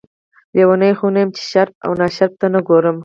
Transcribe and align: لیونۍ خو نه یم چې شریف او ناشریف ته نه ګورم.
لیونۍ 0.55 0.93
خو 0.97 1.07
نه 1.13 1.19
یم 1.21 1.29
چې 1.37 1.43
شریف 1.51 1.75
او 1.85 1.91
ناشریف 2.01 2.31
ته 2.39 2.47
نه 2.53 2.59
ګورم. 2.67 2.97